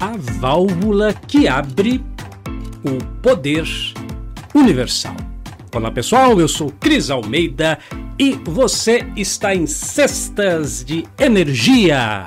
a 0.00 0.16
válvula 0.16 1.12
que 1.12 1.46
abre 1.46 2.02
o 2.82 3.04
poder 3.20 3.64
universal. 4.54 5.14
Olá 5.74 5.90
pessoal, 5.90 6.40
eu 6.40 6.48
sou 6.48 6.72
Cris 6.80 7.10
Almeida 7.10 7.78
e 8.18 8.32
você 8.32 9.06
está 9.14 9.54
em 9.54 9.66
Cestas 9.66 10.82
de 10.82 11.04
Energia. 11.18 12.24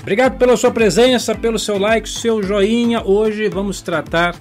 Obrigado 0.00 0.38
pela 0.38 0.56
sua 0.56 0.70
presença, 0.70 1.34
pelo 1.34 1.58
seu 1.58 1.76
like, 1.76 2.08
seu 2.08 2.42
joinha. 2.42 3.02
Hoje 3.04 3.50
vamos 3.50 3.82
tratar 3.82 4.34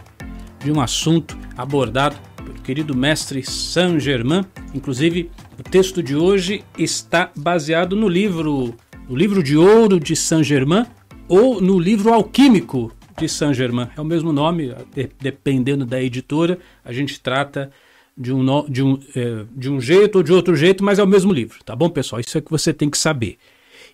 de 0.64 0.72
um 0.72 0.80
assunto 0.80 1.38
abordado 1.58 2.16
pelo 2.38 2.62
querido 2.62 2.96
mestre 2.96 3.44
Saint 3.44 4.00
Germain. 4.00 4.46
Inclusive, 4.74 5.30
o 5.60 5.64
texto 5.64 6.02
de 6.02 6.16
hoje 6.16 6.64
está 6.78 7.30
baseado 7.36 7.94
no 7.94 8.08
livro, 8.08 8.74
no 9.10 9.18
livro 9.18 9.44
de 9.44 9.58
ouro 9.58 10.00
de 10.00 10.16
Saint 10.16 10.46
Germain 10.46 10.86
ou 11.28 11.62
no 11.62 11.80
livro 11.80 12.14
alquímico 12.14 12.92
de 13.18 13.28
Saint 13.28 13.54
Germain. 13.54 13.90
É 13.96 14.02
o 14.02 14.06
mesmo 14.06 14.32
nome, 14.32 14.74
dependendo 15.20 15.86
da 15.86 16.02
editora, 16.02 16.60
a 16.86 16.94
gente 16.94 17.20
trata 17.20 17.72
de 18.18 18.34
um, 18.34 18.70
de, 18.70 18.84
um, 18.84 19.00
é, 19.16 19.46
de 19.56 19.70
um 19.70 19.80
jeito 19.80 20.18
ou 20.18 20.24
de 20.24 20.34
outro 20.34 20.56
jeito, 20.56 20.84
mas 20.84 21.00
é 21.00 21.04
o 21.04 21.08
mesmo 21.08 21.32
livro, 21.32 21.64
tá 21.64 21.76
bom, 21.76 21.90
pessoal? 21.90 22.20
Isso 22.20 22.38
é 22.38 22.42
que 22.42 22.50
você 22.50 22.74
tem 22.74 22.90
que 22.90 22.98
saber. 22.98 23.38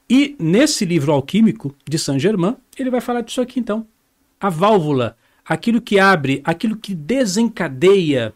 E 0.09 0.35
nesse 0.39 0.85
livro 0.85 1.11
alquímico 1.11 1.75
de 1.87 1.97
Saint 1.97 2.19
Germain, 2.19 2.55
ele 2.77 2.89
vai 2.89 3.01
falar 3.01 3.21
disso 3.21 3.41
aqui 3.41 3.59
então. 3.59 3.85
A 4.39 4.49
válvula, 4.49 5.17
aquilo 5.45 5.81
que 5.81 5.99
abre, 5.99 6.41
aquilo 6.43 6.75
que 6.75 6.93
desencadeia 6.93 8.33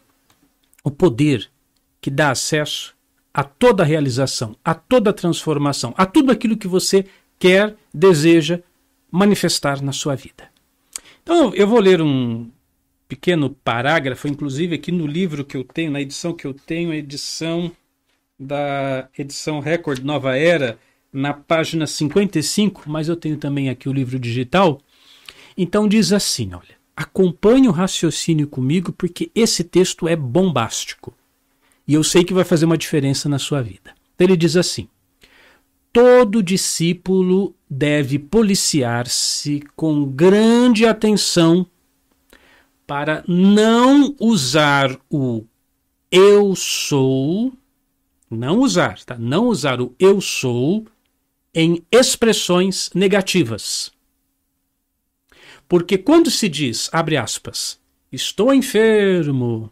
o 0.82 0.90
poder 0.90 1.50
que 2.00 2.10
dá 2.10 2.30
acesso 2.30 2.94
a 3.32 3.44
toda 3.44 3.82
a 3.82 3.86
realização, 3.86 4.56
a 4.64 4.74
toda 4.74 5.10
a 5.10 5.12
transformação, 5.12 5.94
a 5.96 6.06
tudo 6.06 6.32
aquilo 6.32 6.56
que 6.56 6.66
você 6.66 7.04
quer, 7.38 7.76
deseja 7.92 8.60
manifestar 9.10 9.82
na 9.82 9.92
sua 9.92 10.14
vida. 10.14 10.50
Então, 11.22 11.54
eu 11.54 11.66
vou 11.66 11.80
ler 11.80 12.00
um 12.00 12.50
pequeno 13.08 13.50
parágrafo, 13.50 14.28
inclusive 14.28 14.74
aqui 14.74 14.92
no 14.92 15.06
livro 15.06 15.44
que 15.44 15.56
eu 15.56 15.64
tenho, 15.64 15.90
na 15.90 16.00
edição 16.00 16.32
que 16.32 16.46
eu 16.46 16.54
tenho, 16.54 16.90
a 16.90 16.96
edição 16.96 17.72
da 18.38 19.08
edição 19.18 19.60
Record 19.60 20.04
Nova 20.04 20.36
Era, 20.36 20.78
na 21.12 21.32
página 21.32 21.86
55, 21.86 22.82
mas 22.86 23.08
eu 23.08 23.16
tenho 23.16 23.36
também 23.36 23.70
aqui 23.70 23.88
o 23.88 23.92
livro 23.92 24.18
digital. 24.18 24.80
Então 25.56 25.88
diz 25.88 26.12
assim, 26.12 26.52
olha, 26.54 26.76
acompanhe 26.94 27.68
o 27.68 27.72
raciocínio 27.72 28.46
comigo 28.46 28.92
porque 28.92 29.30
esse 29.34 29.64
texto 29.64 30.06
é 30.06 30.14
bombástico. 30.14 31.14
E 31.86 31.94
eu 31.94 32.04
sei 32.04 32.22
que 32.22 32.34
vai 32.34 32.44
fazer 32.44 32.66
uma 32.66 32.76
diferença 32.76 33.28
na 33.28 33.38
sua 33.38 33.62
vida. 33.62 33.94
Então 34.14 34.26
ele 34.26 34.36
diz 34.36 34.56
assim: 34.56 34.88
todo 35.92 36.42
discípulo 36.42 37.54
deve 37.68 38.18
policiar-se 38.18 39.62
com 39.76 40.04
grande 40.04 40.86
atenção 40.86 41.66
para 42.86 43.22
não 43.28 44.16
usar 44.18 44.98
o 45.10 45.44
eu 46.10 46.56
sou, 46.56 47.52
não 48.30 48.60
usar, 48.60 49.04
tá? 49.04 49.18
Não 49.18 49.46
usar 49.46 49.80
o 49.80 49.94
eu 49.98 50.20
sou 50.20 50.86
em 51.54 51.84
expressões 51.92 52.90
negativas. 52.94 53.92
Porque 55.68 55.98
quando 55.98 56.30
se 56.30 56.48
diz, 56.48 56.88
abre 56.92 57.18
aspas, 57.18 57.78
estou 58.10 58.54
enfermo, 58.54 59.70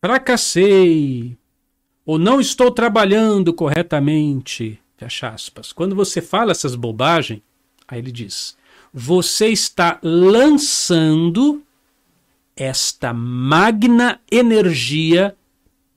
fracassei, 0.00 1.38
ou 2.04 2.18
não 2.18 2.40
estou 2.40 2.72
trabalhando 2.72 3.52
corretamente, 3.52 4.80
fecha 4.98 5.28
aspas. 5.28 5.72
Quando 5.72 5.94
você 5.96 6.20
fala 6.20 6.50
essas 6.50 6.74
bobagens, 6.74 7.40
aí 7.86 8.00
ele 8.00 8.12
diz, 8.12 8.56
você 8.92 9.48
está 9.48 9.98
lançando 10.02 11.62
esta 12.56 13.14
magna 13.14 14.20
energia 14.30 15.34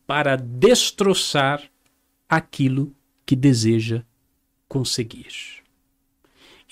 para 0.05 0.35
destroçar 0.35 1.63
aquilo 2.29 2.93
que 3.25 3.35
deseja 3.35 4.03
conseguir. 4.69 5.61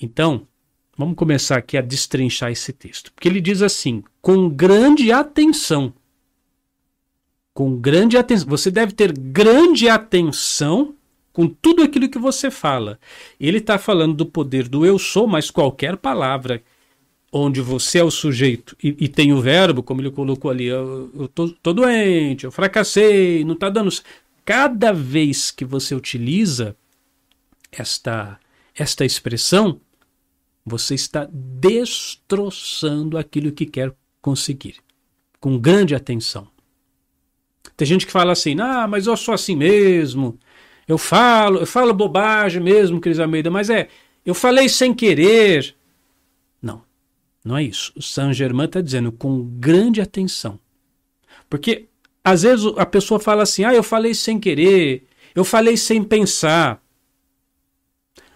Então, 0.01 0.47
vamos 0.95 1.15
começar 1.15 1.57
aqui 1.57 1.77
a 1.77 1.81
destrinchar 1.81 2.51
esse 2.51 2.71
texto, 2.71 3.11
porque 3.11 3.27
ele 3.27 3.41
diz 3.41 3.61
assim: 3.61 4.03
com 4.21 4.47
grande 4.47 5.11
atenção 5.11 5.93
com 7.59 7.75
grande 7.75 8.15
atenção. 8.17 8.47
Você 8.47 8.71
deve 8.71 8.93
ter 8.93 9.11
grande 9.11 9.89
atenção 9.89 10.95
com 11.39 11.47
tudo 11.47 11.83
aquilo 11.83 12.09
que 12.09 12.19
você 12.19 12.51
fala. 12.51 12.99
Ele 13.39 13.59
está 13.59 13.77
falando 13.77 14.13
do 14.13 14.25
poder 14.25 14.67
do 14.67 14.85
eu 14.85 14.99
sou, 14.99 15.25
mas 15.25 15.49
qualquer 15.49 15.95
palavra 15.95 16.61
onde 17.31 17.61
você 17.61 17.99
é 17.99 18.03
o 18.03 18.11
sujeito 18.11 18.75
e, 18.83 18.93
e 18.99 19.07
tem 19.07 19.31
o 19.31 19.39
verbo, 19.39 19.81
como 19.81 20.01
ele 20.01 20.11
colocou 20.11 20.51
ali, 20.51 20.65
eu, 20.65 21.29
tô 21.63 21.71
doente, 21.71 22.43
eu 22.43 22.51
fracassei, 22.51 23.45
não 23.45 23.53
está 23.53 23.69
dando. 23.69 23.89
Cada 24.43 24.91
vez 24.91 25.49
que 25.49 25.63
você 25.63 25.95
utiliza 25.95 26.75
esta, 27.71 28.37
esta 28.75 29.05
expressão, 29.05 29.79
você 30.65 30.93
está 30.93 31.25
destroçando 31.31 33.17
aquilo 33.17 33.53
que 33.53 33.65
quer 33.65 33.95
conseguir. 34.21 34.75
Com 35.39 35.57
grande 35.57 35.95
atenção. 35.95 36.49
Tem 37.77 37.87
gente 37.87 38.05
que 38.05 38.11
fala 38.11 38.33
assim, 38.33 38.59
ah, 38.59 38.85
mas 38.89 39.07
eu 39.07 39.15
sou 39.15 39.33
assim 39.33 39.55
mesmo. 39.55 40.37
Eu 40.89 40.97
falo, 40.97 41.59
eu 41.59 41.67
falo 41.67 41.93
bobagem 41.93 42.59
mesmo, 42.59 42.99
Cris 42.99 43.19
Almeida, 43.19 43.51
mas 43.51 43.69
é, 43.69 43.87
eu 44.25 44.33
falei 44.33 44.67
sem 44.67 44.91
querer. 44.91 45.75
Não, 46.59 46.81
não 47.45 47.55
é 47.55 47.63
isso. 47.63 47.93
O 47.95 48.01
Saint 48.01 48.33
Germain 48.33 48.65
está 48.65 48.81
dizendo 48.81 49.11
com 49.11 49.43
grande 49.59 50.01
atenção. 50.01 50.59
Porque 51.47 51.85
às 52.23 52.41
vezes 52.41 52.65
a 52.75 52.87
pessoa 52.87 53.19
fala 53.19 53.43
assim, 53.43 53.63
ah, 53.63 53.71
eu 53.71 53.83
falei 53.83 54.15
sem 54.15 54.39
querer, 54.39 55.05
eu 55.35 55.45
falei 55.45 55.77
sem 55.77 56.03
pensar. 56.03 56.81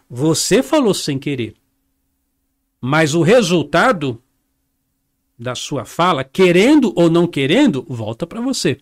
Você 0.07 0.61
falou 0.61 0.93
sem 0.93 1.17
querer. 1.17 1.55
Mas 2.79 3.15
o 3.15 3.23
resultado 3.23 4.21
da 5.39 5.55
sua 5.55 5.85
fala, 5.85 6.23
querendo 6.23 6.93
ou 6.95 7.09
não 7.09 7.25
querendo, 7.25 7.83
volta 7.89 8.27
para 8.27 8.41
você. 8.41 8.79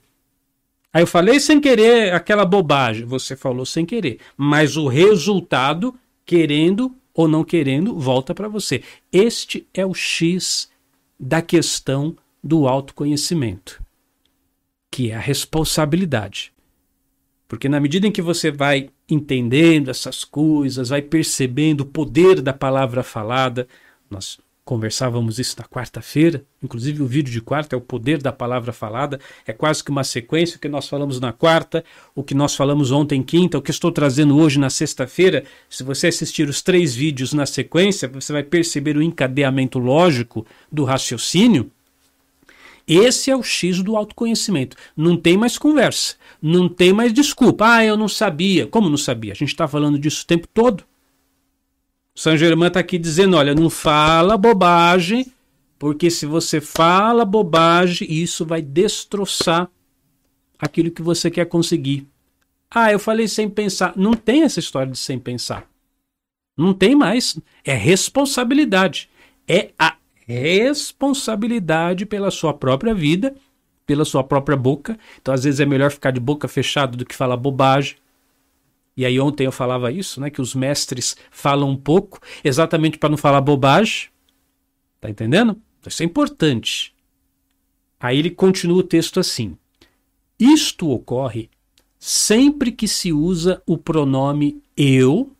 Aí 0.94 1.03
eu 1.03 1.07
falei 1.07 1.40
sem 1.40 1.59
querer 1.62 2.13
aquela 2.13 2.46
bobagem, 2.46 3.06
você 3.06 3.35
falou 3.35 3.66
sem 3.66 3.85
querer, 3.85 4.19
mas 4.35 4.75
o 4.75 4.88
resultado, 4.88 5.96
querendo 6.25 6.94
ou 7.13 7.28
não 7.28 7.44
querendo, 7.44 7.97
volta 7.97 8.35
para 8.35 8.50
você. 8.50 8.84
Este 9.12 9.68
é 9.74 9.85
o 9.85 9.94
X 9.94 10.69
da 11.19 11.41
questão 11.41 12.16
do 12.44 12.68
autoconhecimento, 12.68 13.81
que 14.90 15.12
é 15.12 15.16
a 15.16 15.19
responsabilidade. 15.19 16.52
Porque 17.47 17.69
na 17.69 17.79
medida 17.79 18.08
em 18.08 18.12
que 18.12 18.22
você 18.22 18.50
vai 18.50 18.90
entendendo 19.09 19.90
essas 19.90 20.23
coisas, 20.23 20.90
vai 20.90 21.02
percebendo 21.02 21.81
o 21.81 21.85
poder 21.85 22.41
da 22.41 22.53
palavra 22.53 23.03
falada, 23.03 23.68
nós 24.09 24.40
Conversávamos 24.63 25.39
isso 25.39 25.55
na 25.57 25.66
quarta-feira, 25.66 26.45
inclusive 26.61 27.01
o 27.01 27.07
vídeo 27.07 27.33
de 27.33 27.41
quarta 27.41 27.75
é 27.75 27.77
o 27.77 27.81
poder 27.81 28.22
da 28.22 28.31
palavra 28.31 28.72
falada, 28.72 29.19
é 29.45 29.51
quase 29.51 29.83
que 29.83 29.89
uma 29.89 30.03
sequência, 30.03 30.57
o 30.57 30.59
que 30.59 30.69
nós 30.69 30.88
falamos 30.88 31.19
na 31.19 31.33
quarta, 31.33 31.83
o 32.13 32.23
que 32.23 32.35
nós 32.35 32.55
falamos 32.55 32.91
ontem 32.91 33.23
quinta, 33.23 33.57
o 33.57 33.61
que 33.61 33.72
estou 33.72 33.91
trazendo 33.91 34.38
hoje 34.38 34.59
na 34.59 34.69
sexta-feira. 34.69 35.44
Se 35.67 35.83
você 35.83 36.07
assistir 36.07 36.47
os 36.47 36.61
três 36.61 36.94
vídeos 36.94 37.33
na 37.33 37.47
sequência, 37.47 38.07
você 38.07 38.31
vai 38.31 38.44
perceber 38.44 38.95
o 38.95 39.01
encadeamento 39.01 39.79
lógico 39.79 40.45
do 40.72 40.83
raciocínio. 40.83 41.72
Esse 42.88 43.31
é 43.31 43.35
o 43.35 43.41
X 43.41 43.81
do 43.81 43.95
autoconhecimento. 43.97 44.78
Não 44.95 45.17
tem 45.17 45.38
mais 45.38 45.57
conversa, 45.57 46.16
não 46.40 46.69
tem 46.69 46.93
mais 46.93 47.11
desculpa. 47.11 47.66
Ah, 47.66 47.85
eu 47.85 47.97
não 47.97 48.08
sabia. 48.08 48.67
Como 48.67 48.90
não 48.90 48.97
sabia? 48.97 49.31
A 49.31 49.35
gente 49.35 49.49
está 49.49 49.67
falando 49.67 49.97
disso 49.97 50.23
o 50.23 50.28
tempo 50.28 50.47
todo. 50.53 50.84
Saint 52.16 52.37
Germain 52.37 52.67
está 52.67 52.79
aqui 52.79 52.97
dizendo: 52.97 53.37
olha, 53.37 53.55
não 53.55 53.69
fala 53.69 54.37
bobagem, 54.37 55.31
porque 55.79 56.09
se 56.09 56.25
você 56.25 56.61
fala 56.61 57.25
bobagem, 57.25 58.08
isso 58.11 58.46
vai 58.46 58.61
destroçar 58.61 59.69
aquilo 60.59 60.91
que 60.91 61.02
você 61.02 61.31
quer 61.31 61.46
conseguir. 61.46 62.08
Ah, 62.69 62.91
eu 62.91 62.99
falei 62.99 63.28
sem 63.28 63.49
pensar. 63.49 63.93
Não 63.97 64.13
tem 64.13 64.43
essa 64.43 64.59
história 64.59 64.91
de 64.91 64.97
sem 64.97 65.19
pensar. 65.19 65.67
Não 66.58 66.73
tem 66.73 66.96
mais. 66.96 67.37
É 67.66 67.73
responsabilidade. 67.73 69.09
É 69.47 69.72
a 69.78 69.96
responsabilidade 70.25 72.05
pela 72.05 72.31
sua 72.31 72.53
própria 72.53 72.93
vida, 72.93 73.35
pela 73.85 74.05
sua 74.05 74.23
própria 74.23 74.55
boca. 74.55 74.97
Então, 75.22 75.34
às 75.34 75.43
vezes, 75.43 75.59
é 75.59 75.66
melhor 75.66 75.91
ficar 75.91 76.11
de 76.11 76.19
boca 76.19 76.47
fechada 76.47 76.96
do 76.96 77.05
que 77.05 77.16
falar 77.16 77.35
bobagem. 77.35 77.96
E 78.96 79.05
aí 79.05 79.20
ontem 79.20 79.46
eu 79.46 79.52
falava 79.52 79.91
isso, 79.91 80.20
né, 80.20 80.29
que 80.29 80.41
os 80.41 80.53
mestres 80.53 81.16
falam 81.29 81.70
um 81.70 81.78
pouco, 81.78 82.20
exatamente 82.43 82.97
para 82.97 83.09
não 83.09 83.17
falar 83.17 83.41
bobagem. 83.41 84.09
Tá 84.99 85.09
entendendo? 85.09 85.59
Isso 85.85 86.03
é 86.03 86.05
importante. 86.05 86.93
Aí 87.99 88.20
ele 88.20 88.29
continua 88.29 88.79
o 88.79 88.84
texto 88.84 89.20
assim: 89.20 89.58
Isto 90.40 90.90
ocorre 90.90 91.49
sempre 91.97 92.72
que 92.72 92.88
se 92.88 93.14
usa 93.14 93.61
o 93.66 93.78
pronome 93.78 94.61
eu 94.76 95.35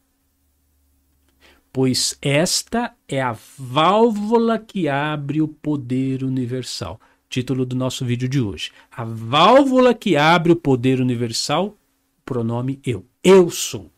pois 1.72 2.18
esta 2.22 2.94
é 3.08 3.22
a 3.22 3.36
válvula 3.58 4.60
que 4.60 4.88
abre 4.88 5.42
o 5.42 5.48
poder 5.48 6.24
universal. 6.24 7.00
Título 7.30 7.66
do 7.66 7.76
nosso 7.76 8.04
vídeo 8.04 8.28
de 8.28 8.42
hoje. 8.42 8.72
A 8.92 9.06
válvula 9.06 9.94
que 9.94 10.18
abre 10.18 10.52
o 10.52 10.56
poder 10.56 11.00
universal, 11.00 11.78
pronome 12.32 12.80
eu. 12.86 13.06
Eu 13.22 13.50
sou. 13.50 13.92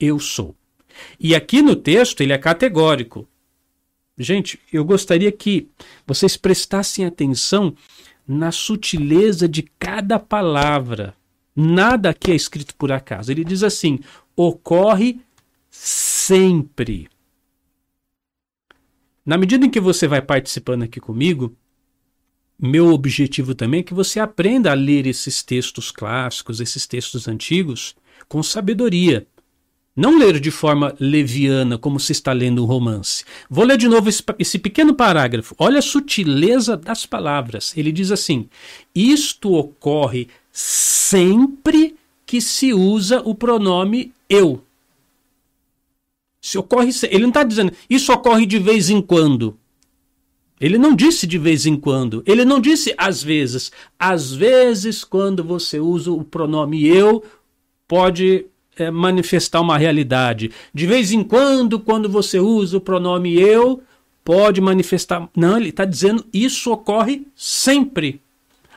Eu 0.00 0.18
sou. 0.18 0.56
E 1.20 1.34
aqui 1.34 1.60
no 1.60 1.76
texto 1.76 2.22
ele 2.22 2.32
é 2.32 2.38
categórico. 2.38 3.28
Gente, 4.16 4.58
eu 4.72 4.82
gostaria 4.86 5.30
que 5.30 5.68
vocês 6.06 6.34
prestassem 6.34 7.04
atenção 7.04 7.74
na 8.26 8.50
sutileza 8.50 9.46
de 9.46 9.64
cada 9.78 10.18
palavra. 10.18 11.14
Nada 11.54 12.08
aqui 12.08 12.30
é 12.30 12.34
escrito 12.34 12.74
por 12.74 12.90
acaso. 12.90 13.30
Ele 13.30 13.44
diz 13.44 13.62
assim: 13.62 13.98
ocorre 14.34 15.20
sempre. 15.68 17.06
Na 19.26 19.36
medida 19.36 19.66
em 19.66 19.70
que 19.70 19.78
você 19.78 20.08
vai 20.08 20.22
participando 20.22 20.84
aqui 20.84 21.00
comigo, 21.00 21.54
meu 22.60 22.88
objetivo 22.88 23.54
também 23.54 23.80
é 23.80 23.82
que 23.84 23.94
você 23.94 24.18
aprenda 24.18 24.70
a 24.70 24.74
ler 24.74 25.06
esses 25.06 25.42
textos 25.42 25.90
clássicos, 25.90 26.60
esses 26.60 26.86
textos 26.86 27.28
antigos, 27.28 27.94
com 28.28 28.42
sabedoria. 28.42 29.26
Não 29.94 30.16
ler 30.16 30.38
de 30.38 30.50
forma 30.50 30.94
leviana, 31.00 31.76
como 31.76 31.98
se 31.98 32.12
está 32.12 32.32
lendo 32.32 32.62
um 32.62 32.66
romance. 32.66 33.24
Vou 33.50 33.64
ler 33.64 33.76
de 33.76 33.88
novo 33.88 34.08
esse, 34.08 34.22
esse, 34.38 34.58
pequeno 34.58 34.94
parágrafo. 34.94 35.56
Olha 35.58 35.80
a 35.80 35.82
sutileza 35.82 36.76
das 36.76 37.04
palavras. 37.04 37.76
Ele 37.76 37.90
diz 37.90 38.12
assim: 38.12 38.48
Isto 38.94 39.54
ocorre 39.54 40.28
sempre 40.52 41.96
que 42.24 42.40
se 42.40 42.72
usa 42.72 43.22
o 43.24 43.34
pronome 43.34 44.12
eu. 44.28 44.62
Se 46.40 46.56
ocorre, 46.58 46.90
ele 47.10 47.22
não 47.22 47.30
está 47.30 47.42
dizendo 47.42 47.72
isso 47.90 48.12
ocorre 48.12 48.46
de 48.46 48.58
vez 48.58 48.90
em 48.90 49.02
quando. 49.02 49.57
Ele 50.60 50.78
não 50.78 50.94
disse 50.94 51.26
de 51.26 51.38
vez 51.38 51.66
em 51.66 51.76
quando. 51.76 52.22
Ele 52.26 52.44
não 52.44 52.60
disse 52.60 52.94
às 52.96 53.22
vezes. 53.22 53.70
Às 53.98 54.32
vezes, 54.32 55.04
quando 55.04 55.44
você 55.44 55.78
usa 55.78 56.10
o 56.10 56.24
pronome 56.24 56.86
eu, 56.86 57.22
pode 57.86 58.46
é, 58.76 58.90
manifestar 58.90 59.60
uma 59.60 59.78
realidade. 59.78 60.50
De 60.72 60.86
vez 60.86 61.12
em 61.12 61.22
quando, 61.22 61.78
quando 61.78 62.08
você 62.08 62.38
usa 62.38 62.76
o 62.76 62.80
pronome 62.80 63.34
eu, 63.34 63.82
pode 64.24 64.60
manifestar. 64.60 65.28
Não, 65.36 65.56
ele 65.56 65.70
está 65.70 65.84
dizendo 65.84 66.24
isso 66.32 66.70
ocorre 66.72 67.26
sempre. 67.34 68.20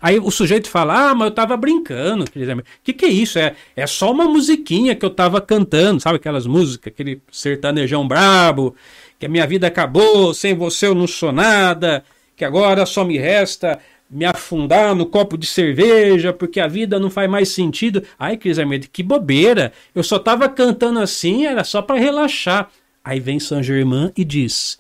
Aí 0.02 0.18
o 0.18 0.32
sujeito 0.32 0.70
fala: 0.70 1.12
Ah, 1.12 1.16
mas 1.16 1.28
eu 1.28 1.36
tava 1.36 1.56
brincando. 1.56 2.24
O 2.24 2.64
que, 2.84 2.94
que 2.94 3.06
é 3.06 3.10
isso? 3.10 3.38
É, 3.38 3.56
é 3.76 3.86
só 3.86 4.12
uma 4.12 4.26
musiquinha 4.26 4.96
que 4.96 5.06
eu 5.06 5.12
tava 5.12 5.40
cantando, 5.40 6.02
sabe 6.02 6.16
aquelas 6.16 6.48
músicas, 6.48 6.92
aquele 6.92 7.22
sertanejão 7.32 8.08
brabo, 8.08 8.76
que 9.22 9.28
a 9.28 9.30
minha 9.30 9.46
vida 9.46 9.68
acabou, 9.68 10.34
sem 10.34 10.56
você 10.56 10.88
eu 10.88 10.96
não 10.96 11.06
sou 11.06 11.32
nada, 11.32 12.04
que 12.36 12.44
agora 12.44 12.86
só 12.86 13.06
me 13.06 13.18
resta 13.20 13.80
me 14.10 14.26
afundar 14.26 14.94
no 14.94 15.06
copo 15.06 15.38
de 15.38 15.46
cerveja 15.46 16.34
porque 16.34 16.60
a 16.60 16.68
vida 16.68 17.00
não 17.00 17.10
faz 17.10 17.30
mais 17.30 17.50
sentido. 17.50 18.04
Ai, 18.20 18.36
Cris 18.36 18.60
Armeida, 18.60 18.88
que 18.92 19.02
bobeira! 19.02 19.72
Eu 19.96 20.04
só 20.04 20.20
tava 20.20 20.50
cantando 20.50 21.00
assim, 21.00 21.46
era 21.46 21.64
só 21.64 21.82
para 21.82 22.00
relaxar. 22.00 22.70
Aí 23.02 23.20
vem 23.20 23.40
Saint 23.40 23.64
Germain 23.64 24.12
e 24.18 24.26
diz: 24.26 24.80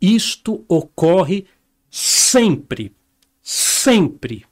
Isto 0.00 0.64
ocorre 0.68 1.46
sempre 1.88 2.92
sempre 3.50 4.44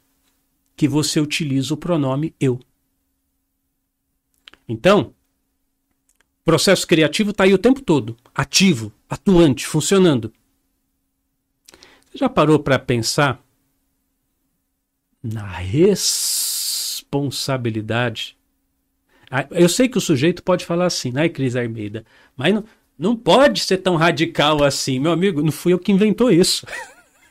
que 0.76 0.86
você 0.86 1.20
utiliza 1.20 1.75
o 1.75 1.76
pronome 1.76 2.32
eu. 2.40 2.60
Então, 4.69 5.12
processo 6.49 6.87
criativo 6.87 7.33
está 7.33 7.45
aí 7.45 7.53
o 7.53 7.59
tempo 7.59 7.83
todo, 7.83 8.17
ativo, 8.35 8.91
atuante, 9.06 9.67
funcionando. 9.67 10.33
Você 12.06 12.17
já 12.17 12.27
parou 12.27 12.59
para 12.59 12.79
pensar 12.79 13.39
na 15.23 15.47
responsabilidade? 15.47 18.35
Ah, 19.31 19.47
eu 19.50 19.69
sei 19.69 19.91
que 19.91 19.99
o 19.99 20.00
sujeito 20.00 20.43
pode 20.43 20.65
falar 20.65 20.87
assim, 20.87 21.12
né, 21.12 21.29
Cris 21.29 21.55
Armeida? 21.55 22.03
Mas 22.35 22.55
não, 22.55 22.65
não 22.99 23.15
pode 23.15 23.61
ser 23.61 23.77
tão 23.77 23.97
radical 23.97 24.65
assim. 24.65 24.99
Meu 24.99 25.12
amigo, 25.12 25.43
não 25.43 25.53
fui 25.53 25.75
eu 25.75 25.79
que 25.79 25.93
inventou 25.93 26.31
isso. 26.31 26.67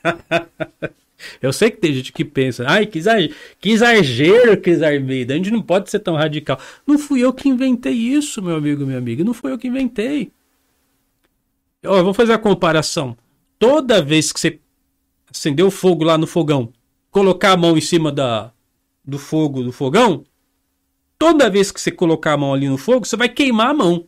Eu 1.42 1.52
sei 1.52 1.70
que 1.70 1.78
tem 1.78 1.92
gente 1.92 2.12
que 2.12 2.24
pensa, 2.24 2.64
ai, 2.66 2.86
que 2.86 2.98
exagero, 2.98 3.34
que 3.60 3.70
exagero, 3.70 4.56
Cris 4.60 4.82
a 4.82 4.92
gente 5.34 5.50
não 5.50 5.62
pode 5.62 5.90
ser 5.90 5.98
tão 5.98 6.14
radical. 6.14 6.58
Não 6.86 6.98
fui 6.98 7.20
eu 7.20 7.32
que 7.32 7.48
inventei 7.48 7.92
isso, 7.92 8.40
meu 8.40 8.56
amigo, 8.56 8.86
minha 8.86 8.98
amiga, 8.98 9.24
não 9.24 9.34
fui 9.34 9.52
eu 9.52 9.58
que 9.58 9.68
inventei. 9.68 10.30
Ó, 11.84 11.96
vamos 11.96 12.16
fazer 12.16 12.32
a 12.32 12.38
comparação. 12.38 13.16
Toda 13.58 14.02
vez 14.02 14.32
que 14.32 14.40
você 14.40 14.60
acender 15.30 15.64
o 15.64 15.70
fogo 15.70 16.04
lá 16.04 16.16
no 16.16 16.26
fogão, 16.26 16.72
colocar 17.10 17.52
a 17.52 17.56
mão 17.56 17.76
em 17.76 17.80
cima 17.80 18.10
da, 18.10 18.52
do 19.04 19.18
fogo 19.18 19.62
do 19.62 19.72
fogão, 19.72 20.24
toda 21.18 21.50
vez 21.50 21.70
que 21.70 21.80
você 21.80 21.90
colocar 21.90 22.34
a 22.34 22.36
mão 22.36 22.54
ali 22.54 22.68
no 22.68 22.78
fogo, 22.78 23.06
você 23.06 23.16
vai 23.16 23.28
queimar 23.28 23.70
a 23.70 23.74
mão. 23.74 24.06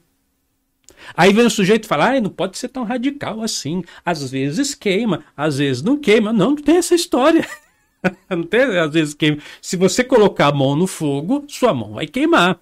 Aí 1.16 1.32
vem 1.32 1.46
o 1.46 1.50
sujeito 1.50 1.84
e 1.84 1.88
fala: 1.88 2.10
ah, 2.10 2.20
não 2.20 2.30
pode 2.30 2.58
ser 2.58 2.68
tão 2.68 2.84
radical 2.84 3.42
assim. 3.42 3.82
Às 4.04 4.30
vezes 4.30 4.74
queima, 4.74 5.24
às 5.36 5.58
vezes 5.58 5.82
não 5.82 5.96
queima. 5.96 6.32
Não, 6.32 6.50
não 6.50 6.56
tem 6.56 6.76
essa 6.76 6.94
história. 6.94 7.46
não 8.28 8.42
tem, 8.42 8.78
às 8.78 8.92
vezes 8.92 9.14
queima. 9.14 9.38
Se 9.60 9.76
você 9.76 10.04
colocar 10.04 10.48
a 10.48 10.52
mão 10.52 10.76
no 10.76 10.86
fogo, 10.86 11.44
sua 11.48 11.74
mão 11.74 11.94
vai 11.94 12.06
queimar. 12.06 12.58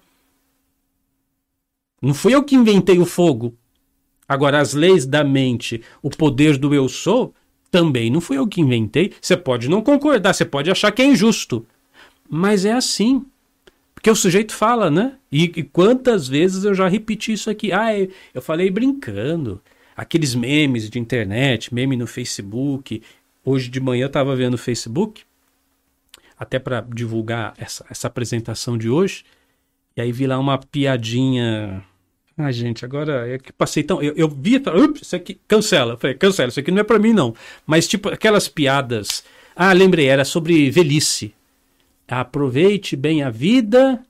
Não 2.01 2.13
fui 2.13 2.33
eu 2.33 2.43
que 2.43 2.55
inventei 2.55 2.97
o 2.99 3.05
fogo. 3.05 3.55
Agora, 4.27 4.59
as 4.59 4.73
leis 4.73 5.05
da 5.05 5.23
mente, 5.23 5.81
o 6.01 6.09
poder 6.09 6.57
do 6.57 6.73
eu 6.73 6.87
sou, 6.87 7.33
também 7.71 8.09
não 8.09 8.21
fui 8.21 8.37
eu 8.37 8.47
que 8.47 8.61
inventei. 8.61 9.13
Você 9.19 9.35
pode 9.35 9.69
não 9.69 9.81
concordar, 9.81 10.33
você 10.33 10.45
pode 10.45 10.69
achar 10.69 10.91
que 10.91 11.01
é 11.01 11.05
injusto. 11.05 11.65
Mas 12.29 12.63
é 12.63 12.71
assim. 12.71 13.25
Porque 13.99 14.09
o 14.09 14.15
sujeito 14.15 14.55
fala, 14.55 14.89
né? 14.89 15.17
E, 15.29 15.43
e, 15.43 15.61
quantas 15.61 16.25
vezes 16.25 16.63
eu 16.63 16.73
já 16.73 16.87
repeti 16.87 17.33
isso 17.33 17.49
aqui? 17.49 17.73
Ah, 17.73 17.89
eu 18.33 18.41
falei 18.41 18.71
brincando. 18.71 19.61
Aqueles 19.93 20.33
memes 20.33 20.89
de 20.89 20.97
internet, 20.97 21.73
meme 21.73 21.97
no 21.97 22.07
Facebook. 22.07 23.03
Hoje 23.43 23.67
de 23.67 23.81
manhã 23.81 24.03
eu 24.03 24.07
estava 24.07 24.33
vendo 24.37 24.53
o 24.53 24.57
Facebook, 24.57 25.23
até 26.37 26.57
para 26.57 26.79
divulgar 26.79 27.53
essa, 27.57 27.85
essa 27.89 28.07
apresentação 28.07 28.77
de 28.77 28.89
hoje. 28.89 29.25
E 29.97 30.01
aí 30.01 30.13
vi 30.13 30.25
lá 30.27 30.39
uma 30.39 30.57
piadinha. 30.57 31.83
Ah, 32.37 32.53
gente, 32.53 32.85
agora 32.85 33.27
é 33.29 33.37
que 33.37 33.51
passei 33.51 33.83
tão. 33.83 34.01
Eu, 34.01 34.13
eu 34.15 34.29
vi 34.29 34.55
ups, 34.55 35.01
isso 35.01 35.15
aqui. 35.17 35.37
Cancela. 35.45 35.97
falei, 35.97 36.15
cancela, 36.15 36.47
isso 36.47 36.61
aqui 36.61 36.71
não 36.71 36.79
é 36.79 36.85
para 36.85 36.99
mim, 36.99 37.11
não. 37.11 37.35
Mas, 37.67 37.85
tipo, 37.85 38.07
aquelas 38.07 38.47
piadas. 38.47 39.25
Ah, 39.53 39.73
lembrei, 39.73 40.07
era 40.07 40.23
sobre 40.23 40.71
velhice. 40.71 41.33
Aproveite 42.09 42.95
bem 42.95 43.21
a 43.21 43.29
vida, 43.29 44.03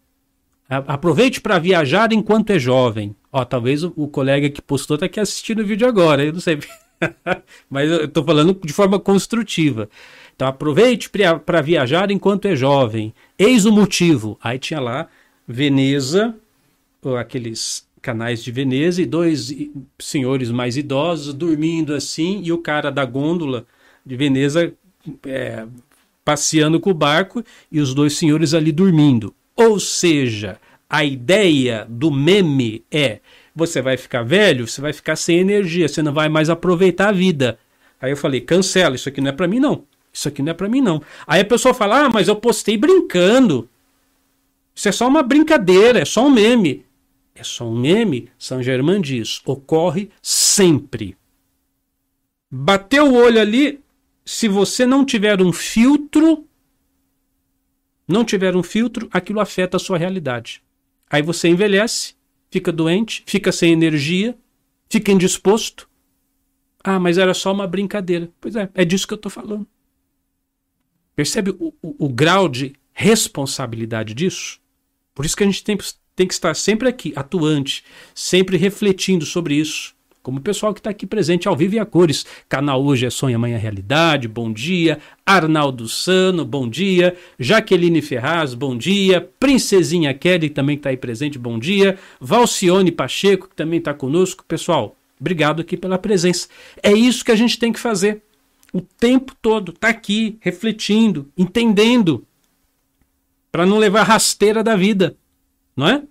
aproveite 0.69 1.41
para 1.41 1.59
viajar 1.59 2.13
enquanto 2.13 2.51
é 2.51 2.59
jovem. 2.59 3.15
Ó, 3.31 3.43
talvez 3.43 3.83
o, 3.83 3.93
o 3.95 4.07
colega 4.07 4.49
que 4.49 4.61
postou 4.61 4.95
está 4.95 5.05
aqui 5.05 5.19
assistindo 5.19 5.61
o 5.61 5.65
vídeo 5.65 5.87
agora, 5.87 6.23
eu 6.23 6.33
não 6.33 6.39
sei. 6.39 6.59
Mas 7.69 7.89
eu 7.89 8.05
estou 8.05 8.23
falando 8.23 8.57
de 8.63 8.73
forma 8.73 8.99
construtiva. 8.99 9.89
Então 10.35 10.47
aproveite 10.47 11.09
para 11.45 11.61
viajar 11.61 12.11
enquanto 12.11 12.45
é 12.45 12.55
jovem. 12.55 13.13
Eis 13.37 13.65
o 13.65 13.71
motivo. 13.71 14.37
Aí 14.41 14.57
tinha 14.57 14.79
lá 14.79 15.07
Veneza, 15.47 16.35
aqueles 17.19 17.87
canais 18.01 18.43
de 18.43 18.51
Veneza, 18.51 19.01
e 19.01 19.05
dois 19.05 19.53
senhores 19.97 20.51
mais 20.51 20.77
idosos 20.77 21.33
dormindo 21.33 21.93
assim, 21.93 22.41
e 22.43 22.51
o 22.51 22.57
cara 22.59 22.89
da 22.89 23.03
gôndola 23.03 23.65
de 24.05 24.15
Veneza 24.15 24.73
é, 25.25 25.65
passeando 26.29 26.79
com 26.79 26.91
o 26.91 26.93
barco 26.93 27.43
e 27.71 27.79
os 27.79 27.95
dois 27.95 28.15
senhores 28.15 28.53
ali 28.53 28.71
dormindo. 28.71 29.33
Ou 29.55 29.79
seja, 29.79 30.59
a 30.87 31.03
ideia 31.03 31.87
do 31.89 32.11
meme 32.11 32.85
é: 32.91 33.19
você 33.55 33.81
vai 33.81 33.97
ficar 33.97 34.21
velho, 34.21 34.67
você 34.67 34.79
vai 34.79 34.93
ficar 34.93 35.15
sem 35.15 35.39
energia, 35.39 35.87
você 35.87 36.03
não 36.03 36.13
vai 36.13 36.29
mais 36.29 36.47
aproveitar 36.47 37.09
a 37.09 37.11
vida. 37.11 37.57
Aí 37.99 38.11
eu 38.11 38.17
falei: 38.17 38.41
cancela, 38.41 38.95
isso 38.95 39.09
aqui 39.09 39.19
não 39.19 39.29
é 39.29 39.31
para 39.31 39.47
mim 39.47 39.59
não. 39.59 39.85
Isso 40.13 40.27
aqui 40.27 40.43
não 40.43 40.51
é 40.51 40.53
para 40.53 40.69
mim 40.69 40.81
não. 40.81 41.01
Aí 41.25 41.41
a 41.41 41.45
pessoa 41.45 41.73
fala: 41.73 42.05
"Ah, 42.05 42.09
mas 42.09 42.27
eu 42.27 42.35
postei 42.35 42.77
brincando". 42.77 43.67
Isso 44.75 44.87
é 44.87 44.91
só 44.91 45.07
uma 45.07 45.23
brincadeira, 45.23 45.97
é 45.97 46.05
só 46.05 46.27
um 46.27 46.29
meme. 46.29 46.85
É 47.33 47.43
só 47.43 47.67
um 47.67 47.75
meme? 47.75 48.29
São 48.37 48.61
Germain 48.61 49.01
diz: 49.01 49.41
ocorre 49.47 50.11
sempre. 50.21 51.17
Bateu 52.51 53.07
o 53.07 53.15
olho 53.15 53.41
ali, 53.41 53.79
se 54.31 54.47
você 54.47 54.85
não 54.85 55.03
tiver 55.03 55.41
um 55.41 55.51
filtro, 55.51 56.47
não 58.07 58.23
tiver 58.23 58.55
um 58.55 58.61
filtro, 58.61 59.09
aquilo 59.11 59.39
afeta 59.39 59.77
a 59.77 59.79
sua 59.79 59.97
realidade. 59.97 60.61
Aí 61.09 61.23
você 61.23 61.47
envelhece, 61.47 62.13
fica 62.51 62.71
doente, 62.71 63.23
fica 63.25 63.51
sem 63.51 63.71
energia, 63.71 64.37
fica 64.87 65.11
indisposto. 65.11 65.89
Ah, 66.83 66.99
mas 66.99 67.17
era 67.17 67.33
só 67.33 67.51
uma 67.51 67.65
brincadeira. 67.65 68.29
Pois 68.39 68.55
é, 68.55 68.69
é 68.75 68.85
disso 68.85 69.07
que 69.07 69.15
eu 69.15 69.15
estou 69.15 69.31
falando. 69.31 69.65
Percebe 71.15 71.49
o, 71.59 71.73
o, 71.81 72.05
o 72.05 72.07
grau 72.07 72.47
de 72.47 72.75
responsabilidade 72.93 74.13
disso? 74.13 74.59
Por 75.15 75.25
isso 75.25 75.35
que 75.35 75.43
a 75.43 75.47
gente 75.47 75.63
tem, 75.63 75.75
tem 76.15 76.27
que 76.27 76.35
estar 76.35 76.55
sempre 76.55 76.87
aqui, 76.87 77.13
atuante, 77.15 77.83
sempre 78.13 78.57
refletindo 78.57 79.25
sobre 79.25 79.55
isso. 79.55 79.95
Como 80.21 80.39
o 80.39 80.41
pessoal 80.41 80.73
que 80.73 80.81
está 80.81 80.89
aqui 80.89 81.05
presente 81.05 81.47
ao 81.47 81.55
vivo 81.55 81.75
e 81.75 81.79
a 81.79 81.85
cores. 81.85 82.25
Canal 82.47 82.83
Hoje 82.83 83.05
é 83.05 83.09
Sonho, 83.09 83.37
Amanhã 83.37 83.55
é 83.55 83.59
Realidade, 83.59 84.27
bom 84.27 84.51
dia. 84.51 84.99
Arnaldo 85.25 85.87
Sano, 85.87 86.43
bom 86.43 86.67
dia. 86.67 87.15
Jaqueline 87.39 88.01
Ferraz, 88.01 88.53
bom 88.53 88.77
dia. 88.77 89.29
Princesinha 89.39 90.13
Kelly, 90.13 90.49
também 90.49 90.75
está 90.75 90.89
aí 90.89 90.97
presente, 90.97 91.39
bom 91.39 91.57
dia. 91.57 91.97
Valcione 92.19 92.91
Pacheco, 92.91 93.47
que 93.47 93.55
também 93.55 93.79
está 93.79 93.93
conosco. 93.93 94.43
Pessoal, 94.45 94.95
obrigado 95.19 95.61
aqui 95.61 95.77
pela 95.77 95.97
presença. 95.97 96.49
É 96.83 96.91
isso 96.91 97.23
que 97.23 97.31
a 97.31 97.35
gente 97.35 97.57
tem 97.57 97.71
que 97.71 97.79
fazer. 97.79 98.21
O 98.73 98.81
tempo 98.81 99.33
todo, 99.41 99.71
tá 99.71 99.87
aqui, 99.87 100.37
refletindo, 100.41 101.27
entendendo, 101.37 102.25
para 103.51 103.65
não 103.65 103.79
levar 103.79 104.03
rasteira 104.03 104.63
da 104.63 104.75
vida, 104.75 105.15
não 105.75 105.87
é? 105.87 106.03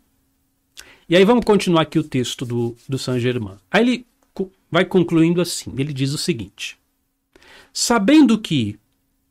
E 1.08 1.16
aí 1.16 1.24
vamos 1.24 1.46
continuar 1.46 1.82
aqui 1.82 1.98
o 1.98 2.04
texto 2.04 2.44
do, 2.44 2.76
do 2.86 2.98
Saint 2.98 3.18
Germain. 3.18 3.56
Aí 3.70 3.82
ele 3.82 4.06
vai 4.70 4.84
concluindo 4.84 5.40
assim: 5.40 5.72
ele 5.78 5.92
diz 5.92 6.12
o 6.12 6.18
seguinte: 6.18 6.78
Sabendo 7.72 8.38
que 8.38 8.78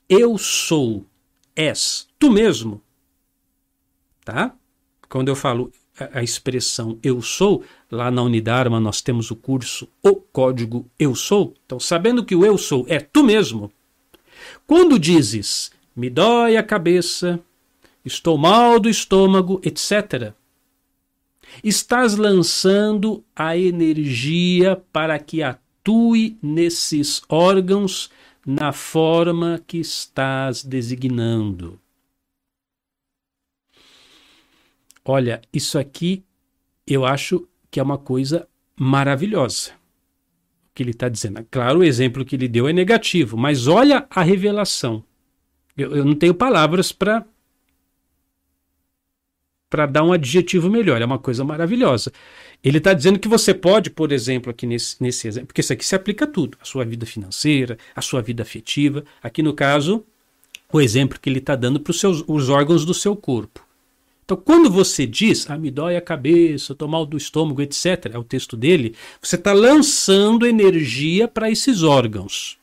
eu 0.10 0.40
sou, 0.40 1.06
és 1.56 2.08
tu 2.18 2.32
mesmo, 2.32 2.82
tá? 4.26 4.56
Quando 5.08 5.28
eu 5.28 5.36
falo 5.36 5.72
a, 6.00 6.20
a 6.20 6.24
expressão 6.24 6.98
eu 7.04 7.22
sou, 7.22 7.64
lá 7.92 8.10
na 8.10 8.24
Unidarma 8.24 8.80
nós 8.80 9.00
temos 9.00 9.30
o 9.30 9.36
curso 9.36 9.88
O 10.02 10.16
Código 10.16 10.90
Eu 10.98 11.14
Sou. 11.14 11.54
Então, 11.64 11.80
sabendo 11.80 12.26
que 12.26 12.36
o 12.36 12.44
eu 12.44 12.58
sou 12.58 12.86
é 12.90 13.00
tu 13.00 13.24
mesmo, 13.24 13.72
quando 14.66 14.98
dizes 14.98 15.72
me 15.96 16.10
dói 16.10 16.58
a 16.58 16.64
cabeça, 16.64 17.40
estou 18.04 18.36
mal 18.36 18.80
do 18.80 18.90
estômago, 18.90 19.62
etc 19.64 20.34
estás 21.64 22.16
lançando 22.16 23.24
a 23.36 23.58
energia 23.58 24.82
para 24.92 25.18
que 25.20 25.42
atue 25.42 26.38
nesses 26.42 27.22
órgãos 27.30 28.10
na 28.46 28.72
forma 28.72 29.62
que 29.68 29.78
estás 29.78 30.64
designando. 30.64 31.80
Olha, 35.04 35.42
isso 35.54 35.78
aqui 35.78 36.24
eu 36.86 37.06
acho 37.06 37.48
que 37.70 37.80
é 37.80 37.84
uma 37.84 37.98
coisa 37.98 38.48
maravilhosa. 38.80 39.72
O 39.72 40.76
que 40.76 40.84
ele 40.84 40.92
está 40.92 41.10
dizendo. 41.10 41.46
Claro, 41.52 41.80
o 41.80 41.84
exemplo 41.84 42.24
que 42.24 42.36
ele 42.36 42.48
deu 42.48 42.68
é 42.68 42.74
negativo, 42.74 43.36
mas 43.36 43.68
olha 43.68 44.06
a 44.10 44.22
revelação. 44.22 45.04
Eu, 45.76 45.96
eu 45.96 46.06
não 46.06 46.16
tenho 46.16 46.34
palavras 46.34 46.92
para 46.92 47.26
para 49.70 49.86
dar 49.86 50.04
um 50.04 50.14
adjetivo 50.14 50.70
melhor. 50.70 51.02
É 51.02 51.06
uma 51.06 51.20
coisa 51.20 51.44
maravilhosa. 51.44 52.12
Ele 52.64 52.78
está 52.78 52.94
dizendo 52.94 53.20
que 53.20 53.28
você 53.28 53.54
pode, 53.54 53.90
por 53.90 54.12
exemplo, 54.12 54.52
aqui 54.52 54.66
nesse, 54.66 54.96
nesse 55.02 55.28
exemplo, 55.28 55.48
porque 55.48 55.62
isso 55.62 55.74
aqui 55.74 55.86
se 55.86 55.96
aplica 55.96 56.26
a 56.26 56.28
tudo: 56.28 56.58
a 56.62 56.66
sua 56.66 56.84
vida 56.86 57.06
financeira, 57.06 57.78
a 57.96 58.02
sua 58.02 58.22
vida 58.22 58.44
afetiva. 58.44 59.04
Aqui 59.22 59.44
no 59.44 59.54
caso, 59.54 60.04
o 60.72 60.82
exemplo 60.82 61.20
que 61.20 61.30
ele 61.30 61.40
está 61.40 61.56
dando 61.56 61.80
para 61.80 61.92
os 61.92 62.50
órgãos 62.50 62.86
do 62.86 62.94
seu 62.94 63.16
corpo. 63.16 63.66
Então, 64.26 64.36
quando 64.36 64.70
você 64.70 65.08
diz, 65.08 65.50
ah, 65.50 65.58
me 65.58 65.72
dói 65.72 65.96
a 65.96 66.02
cabeça, 66.02 66.74
estou 66.74 66.86
mal 66.86 67.06
do 67.06 67.16
estômago, 67.16 67.62
etc., 67.62 68.12
é 68.12 68.18
o 68.18 68.26
texto 68.26 68.58
dele, 68.58 68.94
você 69.22 69.38
está 69.38 69.54
lançando 69.54 70.46
energia 70.46 71.30
para 71.30 71.50
esses 71.50 71.82
órgãos. 71.82 72.58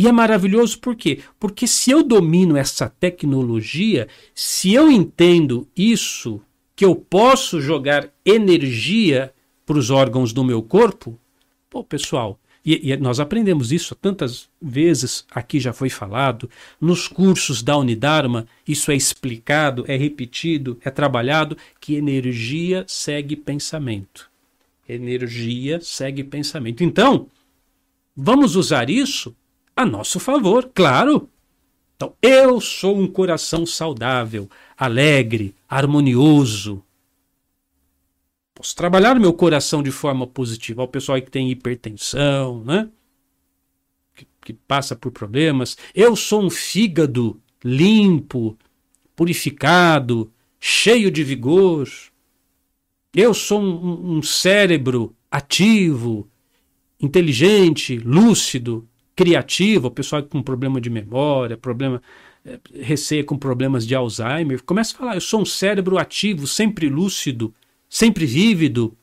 E 0.00 0.08
é 0.08 0.12
maravilhoso 0.12 0.78
por 0.78 0.96
quê? 0.96 1.20
Porque 1.38 1.66
se 1.66 1.90
eu 1.90 2.02
domino 2.02 2.56
essa 2.56 2.88
tecnologia, 2.88 4.08
se 4.34 4.72
eu 4.72 4.90
entendo 4.90 5.68
isso, 5.76 6.40
que 6.74 6.86
eu 6.86 6.96
posso 6.96 7.60
jogar 7.60 8.08
energia 8.24 9.30
para 9.66 9.76
os 9.76 9.90
órgãos 9.90 10.32
do 10.32 10.42
meu 10.42 10.62
corpo, 10.62 11.20
pô, 11.68 11.84
pessoal, 11.84 12.40
e, 12.64 12.90
e, 12.90 12.96
nós 12.96 13.20
aprendemos 13.20 13.72
isso 13.72 13.94
tantas 13.94 14.48
vezes, 14.58 15.26
aqui 15.30 15.60
já 15.60 15.74
foi 15.74 15.90
falado, 15.90 16.48
nos 16.80 17.06
cursos 17.06 17.62
da 17.62 17.76
Unidarma, 17.76 18.46
isso 18.66 18.90
é 18.90 18.96
explicado, 18.96 19.84
é 19.86 19.96
repetido, 19.98 20.78
é 20.82 20.88
trabalhado, 20.88 21.58
que 21.78 21.94
energia 21.94 22.86
segue 22.88 23.36
pensamento. 23.36 24.30
Energia 24.88 25.78
segue 25.82 26.24
pensamento. 26.24 26.82
Então, 26.82 27.26
vamos 28.16 28.56
usar 28.56 28.88
isso 28.88 29.36
a 29.74 29.84
nosso 29.84 30.20
favor, 30.20 30.70
claro. 30.74 31.28
Então, 31.96 32.14
eu 32.22 32.60
sou 32.60 32.98
um 32.98 33.06
coração 33.06 33.66
saudável, 33.66 34.48
alegre, 34.76 35.54
harmonioso. 35.68 36.82
Posso 38.54 38.74
trabalhar 38.74 39.20
meu 39.20 39.32
coração 39.32 39.82
de 39.82 39.90
forma 39.90 40.26
positiva. 40.26 40.82
O 40.82 40.88
pessoal 40.88 41.20
que 41.20 41.30
tem 41.30 41.50
hipertensão, 41.50 42.64
né? 42.64 42.88
Que, 44.14 44.26
que 44.42 44.52
passa 44.54 44.96
por 44.96 45.10
problemas. 45.12 45.76
Eu 45.94 46.16
sou 46.16 46.42
um 46.42 46.48
fígado 46.48 47.40
limpo, 47.62 48.56
purificado, 49.14 50.32
cheio 50.58 51.10
de 51.10 51.22
vigor. 51.22 51.86
Eu 53.14 53.34
sou 53.34 53.60
um, 53.60 54.16
um 54.16 54.22
cérebro 54.22 55.14
ativo, 55.30 56.26
inteligente, 56.98 57.98
lúcido 57.98 58.88
criativa, 59.20 59.88
o 59.88 59.90
pessoal 59.90 60.22
com 60.22 60.42
problema 60.42 60.80
de 60.80 60.88
memória, 60.88 61.54
problema 61.54 62.00
é, 62.42 62.58
receia 62.72 63.22
com 63.22 63.36
problemas 63.36 63.86
de 63.86 63.94
Alzheimer, 63.94 64.62
começa 64.62 64.94
a 64.94 64.98
falar: 64.98 65.14
eu 65.16 65.20
sou 65.20 65.42
um 65.42 65.44
cérebro 65.44 65.98
ativo, 65.98 66.46
sempre 66.46 66.88
lúcido, 66.88 67.54
sempre 67.86 68.24
vívido. 68.24 68.96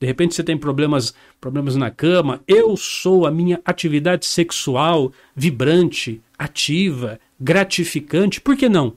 De 0.00 0.06
repente 0.06 0.34
você 0.34 0.42
tem 0.42 0.58
problemas, 0.58 1.14
problemas 1.40 1.76
na 1.76 1.92
cama. 1.92 2.42
Eu 2.48 2.76
sou 2.76 3.24
a 3.24 3.30
minha 3.30 3.60
atividade 3.64 4.26
sexual 4.26 5.12
vibrante, 5.36 6.20
ativa, 6.36 7.20
gratificante. 7.38 8.40
Por 8.40 8.56
que 8.56 8.68
não? 8.68 8.96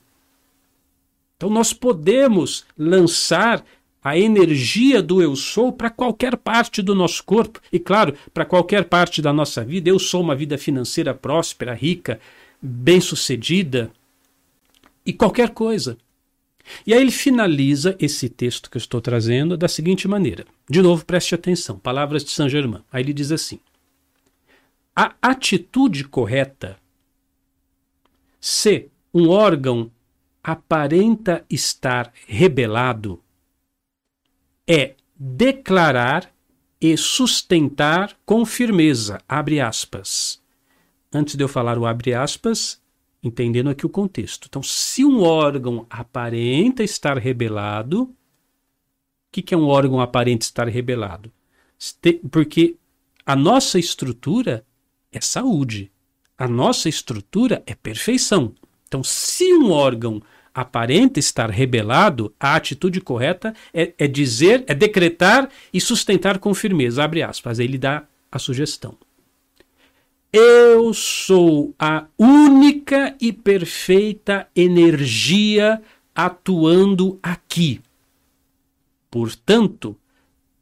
Então 1.38 1.48
nós 1.48 1.74
podemos 1.74 2.66
lançar 2.76 3.64
a 4.04 4.18
energia 4.18 5.02
do 5.02 5.22
eu 5.22 5.36
sou 5.36 5.72
para 5.72 5.90
qualquer 5.90 6.36
parte 6.36 6.82
do 6.82 6.94
nosso 6.94 7.24
corpo 7.24 7.62
e, 7.72 7.80
claro, 7.80 8.16
para 8.34 8.46
qualquer 8.46 8.84
parte 8.86 9.22
da 9.22 9.32
nossa 9.32 9.64
vida. 9.64 9.90
Eu 9.90 9.98
sou 9.98 10.22
uma 10.22 10.36
vida 10.36 10.58
financeira 10.58 11.14
próspera, 11.14 11.74
rica, 11.74 12.20
bem-sucedida 12.62 13.92
e 15.06 15.14
qualquer 15.14 15.52
coisa. 15.52 15.98
E 16.86 16.94
aí 16.94 17.02
ele 17.02 17.12
finaliza 17.12 17.96
esse 18.00 18.30
texto 18.30 18.70
que 18.70 18.78
eu 18.78 18.80
estou 18.80 19.00
trazendo 19.00 19.56
da 19.56 19.68
seguinte 19.68 20.08
maneira. 20.08 20.46
De 20.70 20.82
novo, 20.82 21.06
preste 21.06 21.36
atenção, 21.36 21.78
palavras 21.78 22.24
de 22.24 22.32
Saint 22.32 22.50
Germain. 22.50 22.84
Aí 22.92 23.04
ele 23.04 23.14
diz 23.14 23.32
assim: 23.32 23.60
A 24.96 25.14
atitude 25.22 26.06
correta, 26.06 26.78
se 28.40 28.90
um 29.14 29.30
órgão 29.30 29.92
aparenta 30.44 31.46
estar 31.50 32.12
rebelado, 32.28 33.23
é 34.68 34.96
declarar 35.16 36.34
e 36.80 36.98
sustentar 36.98 38.18
com 38.26 38.46
firmeza, 38.46 39.20
abre 39.28 39.60
aspas. 39.60 40.42
Antes 41.14 41.36
de 41.36 41.44
eu 41.44 41.48
falar 41.48 41.78
o 41.78 41.86
abre 41.86 42.14
aspas, 42.14 42.82
entendendo 43.24 43.70
aqui 43.70 43.86
o 43.86 43.90
contexto. 43.90 44.48
Então, 44.50 44.62
se 44.62 45.06
um 45.06 45.22
órgão 45.22 45.86
aparenta 45.90 46.84
estar 46.84 47.18
rebelado, 47.18 48.04
o 48.04 48.16
que, 49.32 49.42
que 49.42 49.54
é 49.54 49.58
um 49.58 49.68
órgão 49.68 50.02
aparente 50.02 50.42
estar 50.42 50.68
rebelado? 50.68 51.32
Porque 52.30 52.76
a 53.26 53.36
nossa 53.36 53.80
estrutura 53.80 54.66
é 55.12 55.22
saúde, 55.22 55.92
a 56.38 56.48
nossa 56.48 56.90
estrutura 56.90 57.64
é 57.66 57.74
perfeição. 57.74 58.54
Então, 58.88 59.04
se 59.04 59.54
um 59.54 59.72
órgão 59.72 60.22
aparenta 60.54 61.20
estar 61.20 61.50
rebelado, 61.50 62.34
a 62.40 62.56
atitude 62.56 63.02
correta 63.02 63.54
é, 63.74 63.94
é 63.98 64.08
dizer, 64.08 64.64
é 64.68 64.74
decretar 64.74 65.50
e 65.74 65.82
sustentar 65.82 66.38
com 66.40 66.54
firmeza. 66.54 67.04
Abre 67.04 67.24
aspas. 67.24 67.60
Aí 67.60 67.66
ele 67.66 67.78
dá 67.78 68.04
a 68.32 68.38
sugestão. 68.38 68.96
Eu 70.32 70.94
sou 70.96 71.76
a 71.78 72.06
única 72.18 73.16
e 73.22 73.32
perfeita 73.32 74.48
energia 74.56 75.82
atuando 76.16 77.20
aqui. 77.22 77.82
Portanto, 79.12 79.96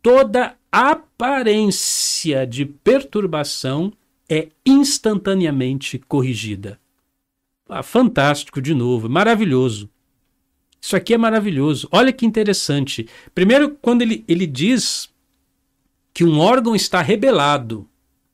toda 0.02 0.56
aparência 0.70 2.46
de 2.46 2.66
perturbação 2.66 3.94
é 4.30 4.50
instantaneamente 4.66 6.00
corrigida. 6.00 6.81
Ah, 7.74 7.82
fantástico, 7.82 8.62
de 8.62 8.74
novo, 8.74 9.08
maravilhoso. 9.08 9.90
Isso 10.82 10.94
aqui 10.94 11.14
é 11.14 11.18
maravilhoso. 11.18 11.88
Olha 11.90 12.12
que 12.12 12.26
interessante. 12.26 13.08
Primeiro, 13.34 13.78
quando 13.82 14.02
ele, 14.02 14.26
ele 14.28 14.46
diz 14.46 15.10
que 16.14 16.26
um 16.26 16.38
órgão 16.38 16.76
está 16.76 17.02
rebelado. 17.02 17.88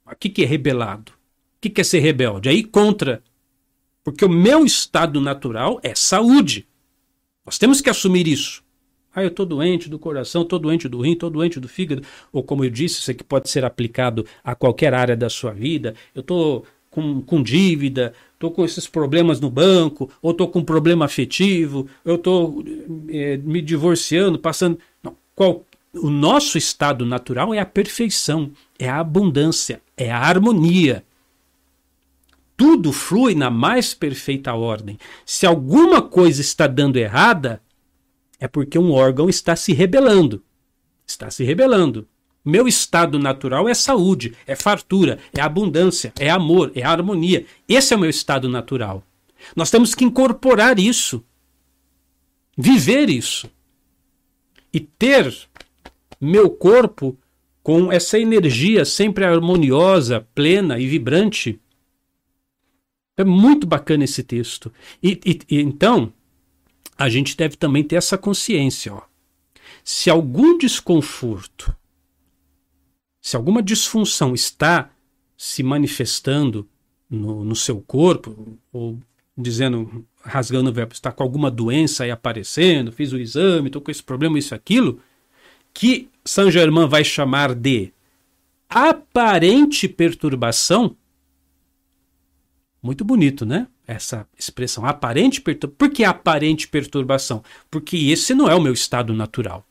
O 0.04 0.16
que, 0.16 0.28
que 0.28 0.42
é 0.42 0.46
rebelado? 0.48 1.12
O 1.12 1.62
que, 1.62 1.70
que 1.70 1.82
é 1.82 1.84
ser 1.84 2.00
rebelde? 2.00 2.50
Aí 2.50 2.64
contra. 2.64 3.22
Porque 4.04 4.26
o 4.26 4.30
meu 4.30 4.66
estado 4.66 5.22
natural 5.22 5.80
é 5.84 5.94
saúde. 5.94 6.68
Nós 7.46 7.60
temos 7.60 7.80
que 7.80 7.92
assumir 7.92 8.28
isso. 8.28 8.64
Ah, 9.14 9.22
eu 9.22 9.28
estou 9.28 9.46
doente 9.46 9.88
do 9.88 10.00
coração, 10.00 10.42
estou 10.42 10.58
doente 10.58 10.90
do 10.90 11.00
rim, 11.00 11.14
estou 11.14 11.30
doente 11.30 11.60
do 11.60 11.68
fígado. 11.68 12.02
Ou 12.32 12.42
como 12.42 12.66
eu 12.66 12.72
disse, 12.72 13.02
isso 13.02 13.12
aqui 13.12 13.24
pode 13.24 13.52
ser 13.52 13.64
aplicado 13.64 14.26
a 14.44 14.56
qualquer 14.56 14.96
área 14.96 15.16
da 15.16 15.30
sua 15.30 15.54
vida. 15.54 15.94
Eu 16.16 16.22
estou 16.22 16.66
com, 16.98 17.22
com 17.22 17.44
dívida, 17.44 18.12
estou 18.34 18.50
com 18.50 18.66
esses 18.66 18.88
problemas 18.88 19.40
no 19.40 19.52
banco, 19.52 20.10
ou 20.20 20.32
estou 20.32 20.48
com 20.48 20.60
um 20.60 20.66
problema 20.66 21.06
afetivo, 21.06 21.88
eu 22.04 22.16
estou 22.16 22.64
é, 23.10 23.38
me 23.38 23.62
divorciando, 23.62 24.40
passando. 24.40 24.80
Não, 25.04 25.16
qual, 25.36 25.64
o 25.94 26.10
nosso 26.10 26.58
estado 26.58 27.06
natural 27.06 27.54
é 27.54 27.60
a 27.60 27.66
perfeição, 27.68 28.52
é 28.80 28.90
a 28.90 29.00
abundância, 29.00 29.80
é 29.96 30.12
a 30.12 30.18
harmonia. 30.18 31.06
Tudo 32.56 32.92
flui 32.92 33.36
na 33.36 33.52
mais 33.52 33.94
perfeita 33.94 34.56
ordem. 34.56 34.98
Se 35.24 35.46
alguma 35.46 36.02
coisa 36.02 36.42
está 36.42 36.66
dando 36.66 36.98
errada, 36.98 37.62
é 38.40 38.48
porque 38.48 38.80
um 38.80 38.92
órgão 38.92 39.30
está 39.30 39.56
se 39.56 39.72
rebelando. 39.72 40.44
Está 41.06 41.30
se 41.30 41.44
rebelando. 41.44 42.08
Meu 42.48 42.66
estado 42.66 43.20
natural 43.20 43.68
é 43.68 43.74
saúde, 43.74 44.34
é 44.48 44.56
fartura, 44.56 45.20
é 45.34 45.42
abundância, 45.42 46.14
é 46.18 46.30
amor, 46.30 46.72
é 46.74 46.82
harmonia. 46.82 47.46
Esse 47.68 47.94
é 47.94 47.98
o 47.98 48.00
meu 48.00 48.10
estado 48.10 48.48
natural. 48.48 49.04
Nós 49.54 49.70
temos 49.70 49.94
que 49.94 50.06
incorporar 50.06 50.80
isso, 50.80 51.22
viver 52.58 53.10
isso 53.10 53.52
e 54.72 54.80
ter 54.80 55.36
meu 56.22 56.50
corpo 56.50 57.20
com 57.62 57.92
essa 57.92 58.18
energia 58.18 58.86
sempre 58.86 59.26
harmoniosa, 59.26 60.26
plena 60.34 60.80
e 60.80 60.88
vibrante. 60.88 61.60
É 63.18 63.26
muito 63.26 63.68
bacana 63.68 64.06
esse 64.06 64.24
texto. 64.24 64.72
E, 65.04 65.20
e, 65.26 65.40
e 65.50 65.60
então, 65.60 66.14
a 66.98 67.10
gente 67.10 67.36
deve 67.36 67.58
também 67.58 67.84
ter 67.84 67.98
essa 67.98 68.18
consciência. 68.18 68.94
Ó. 68.94 69.02
Se 69.84 70.10
algum 70.10 70.58
desconforto 70.58 71.76
se 73.28 73.36
alguma 73.36 73.62
disfunção 73.62 74.34
está 74.34 74.90
se 75.36 75.62
manifestando 75.62 76.66
no, 77.10 77.44
no 77.44 77.58
seu 77.58 77.82
corpo, 77.82 78.58
ou 78.72 78.98
dizendo, 79.38 80.08
rasgando 80.24 80.70
o 80.70 80.74
verbo, 80.74 80.94
está 80.94 81.12
com 81.12 81.24
alguma 81.24 81.52
doença 81.52 82.06
aí 82.06 82.10
aparecendo, 82.10 82.90
fiz 82.90 83.12
o 83.12 83.18
exame, 83.18 83.68
estou 83.68 83.82
com 83.82 83.92
esse 83.92 84.02
problema, 84.02 84.40
isso, 84.40 84.56
aquilo, 84.56 85.02
que 85.74 86.08
Saint 86.24 86.52
Germain 86.52 86.88
vai 86.88 87.04
chamar 87.04 87.54
de 87.54 87.92
aparente 88.70 89.90
perturbação. 89.90 90.96
Muito 92.82 93.04
bonito, 93.04 93.46
né? 93.46 93.68
Essa 93.86 94.26
expressão, 94.40 94.86
aparente 94.86 95.42
perturbação. 95.42 95.76
Por 95.78 95.90
que 95.90 96.06
aparente 96.06 96.66
perturbação? 96.66 97.44
Porque 97.70 97.98
esse 97.98 98.34
não 98.34 98.50
é 98.50 98.56
o 98.56 98.62
meu 98.62 98.72
estado 98.72 99.14
natural. 99.14 99.67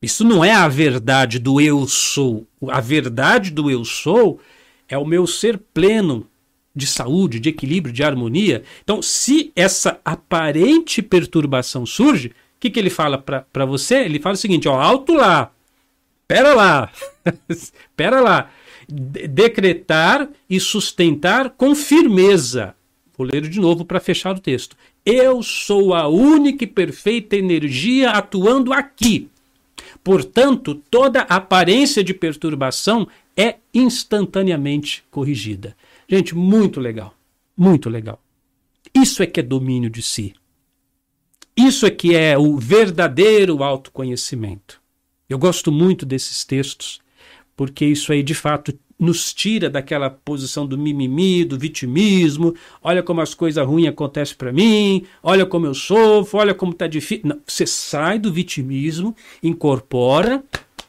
Isso 0.00 0.24
não 0.24 0.44
é 0.44 0.52
a 0.52 0.68
verdade 0.68 1.38
do 1.38 1.60
eu 1.60 1.86
sou. 1.86 2.46
A 2.68 2.80
verdade 2.80 3.50
do 3.50 3.70
eu 3.70 3.84
sou 3.84 4.40
é 4.88 4.96
o 4.96 5.04
meu 5.04 5.26
ser 5.26 5.58
pleno 5.58 6.26
de 6.74 6.86
saúde, 6.86 7.40
de 7.40 7.48
equilíbrio, 7.48 7.92
de 7.92 8.04
harmonia. 8.04 8.62
Então, 8.82 9.02
se 9.02 9.52
essa 9.56 10.00
aparente 10.04 11.02
perturbação 11.02 11.84
surge, 11.84 12.28
o 12.28 12.32
que, 12.60 12.70
que 12.70 12.78
ele 12.78 12.90
fala 12.90 13.18
para 13.18 13.64
você? 13.66 13.96
Ele 14.04 14.20
fala 14.20 14.34
o 14.34 14.38
seguinte: 14.38 14.68
ó, 14.68 14.80
alto 14.80 15.12
lá, 15.12 15.50
pera 16.28 16.54
lá, 16.54 16.92
pera 17.96 18.20
lá. 18.20 18.50
decretar 18.88 20.28
e 20.48 20.60
sustentar 20.60 21.50
com 21.50 21.74
firmeza. 21.74 22.74
Vou 23.16 23.26
ler 23.26 23.48
de 23.48 23.60
novo 23.60 23.84
para 23.84 23.98
fechar 23.98 24.36
o 24.36 24.40
texto. 24.40 24.76
Eu 25.04 25.42
sou 25.42 25.92
a 25.92 26.06
única 26.06 26.62
e 26.62 26.68
perfeita 26.68 27.34
energia 27.34 28.10
atuando 28.10 28.72
aqui. 28.72 29.28
Portanto, 30.08 30.74
toda 30.74 31.20
aparência 31.20 32.02
de 32.02 32.14
perturbação 32.14 33.06
é 33.36 33.56
instantaneamente 33.74 35.04
corrigida. 35.10 35.76
Gente, 36.08 36.34
muito 36.34 36.80
legal. 36.80 37.14
Muito 37.54 37.90
legal. 37.90 38.18
Isso 38.94 39.22
é 39.22 39.26
que 39.26 39.40
é 39.40 39.42
domínio 39.42 39.90
de 39.90 40.00
si. 40.00 40.32
Isso 41.54 41.84
é 41.84 41.90
que 41.90 42.16
é 42.16 42.38
o 42.38 42.56
verdadeiro 42.56 43.62
autoconhecimento. 43.62 44.80
Eu 45.28 45.38
gosto 45.38 45.70
muito 45.70 46.06
desses 46.06 46.42
textos, 46.42 47.02
porque 47.54 47.84
isso 47.84 48.10
aí 48.10 48.22
de 48.22 48.34
fato 48.34 48.72
nos 48.98 49.32
tira 49.32 49.70
daquela 49.70 50.10
posição 50.10 50.66
do 50.66 50.76
mimimi, 50.76 51.44
do 51.44 51.58
vitimismo. 51.58 52.54
Olha 52.82 53.02
como 53.02 53.20
as 53.20 53.34
coisas 53.34 53.64
ruins 53.64 53.88
acontecem 53.88 54.36
para 54.36 54.52
mim, 54.52 55.04
olha 55.22 55.46
como 55.46 55.66
eu 55.66 55.74
sofro, 55.74 56.38
olha 56.38 56.54
como 56.54 56.74
tá 56.74 56.86
difícil. 56.86 57.28
Não, 57.28 57.40
você 57.46 57.66
sai 57.66 58.18
do 58.18 58.32
vitimismo, 58.32 59.14
incorpora, 59.42 60.42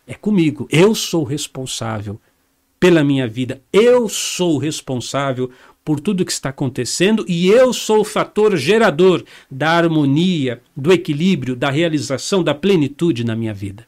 é 0.08 0.13
comigo. 0.13 0.67
Eu 0.72 0.95
sou 0.95 1.24
responsável 1.24 2.19
pela 2.80 3.04
minha 3.04 3.28
vida. 3.28 3.62
Eu 3.72 4.10
sou 4.10 4.58
responsável 4.58 5.52
por 5.84 6.00
tudo 6.00 6.26
que 6.26 6.32
está 6.32 6.50
acontecendo 6.50 7.26
e 7.28 7.48
eu 7.48 7.74
sou 7.74 8.02
o 8.02 8.06
fator 8.06 8.56
gerador 8.56 9.24
da 9.50 9.72
harmonia, 9.72 10.62
do 10.76 10.91
equilíbrio, 10.91 11.56
da 11.56 11.69
realização, 11.69 12.43
da 12.43 12.54
plenitude 12.54 13.24
na 13.24 13.36
minha 13.36 13.54
vida. 13.54 13.88